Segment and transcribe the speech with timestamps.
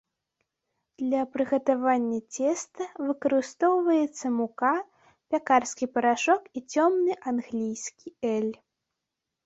[1.07, 4.75] Для прыгатавання цеста выкарыстоўваецца мука,
[5.29, 8.53] пякарскі парашок і цёмны англійскі эль.